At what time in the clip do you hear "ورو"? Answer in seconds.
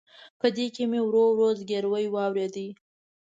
1.07-1.23, 1.31-1.49